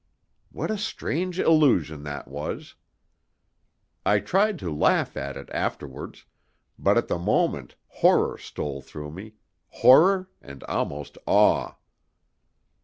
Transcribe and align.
What 0.51 0.71
a 0.71 0.79
strange 0.79 1.37
illusion 1.39 2.01
that 2.05 2.27
was! 2.27 2.73
I 4.03 4.17
tried 4.19 4.57
to 4.57 4.73
laugh 4.73 5.15
at 5.15 5.37
it 5.37 5.47
afterwards, 5.53 6.25
but 6.79 6.97
at 6.97 7.07
the 7.07 7.19
moment 7.19 7.75
horror 7.85 8.39
stole 8.39 8.81
through 8.81 9.11
me 9.11 9.33
horror, 9.69 10.27
and 10.41 10.63
almost 10.63 11.19
awe. 11.27 11.75